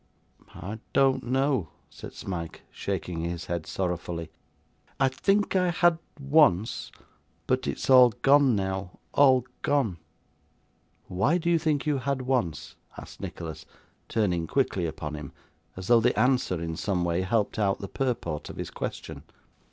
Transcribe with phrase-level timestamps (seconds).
[0.55, 4.31] 'I don't know,' said Smike, shaking his head sorrowfully.
[4.99, 6.91] 'I think I had once;
[7.45, 9.97] but it's all gone now all gone.'
[11.07, 13.67] 'Why do you think you had once?' asked Nicholas,
[14.09, 15.33] turning quickly upon him
[15.77, 19.21] as though the answer in some way helped out the purport of his question.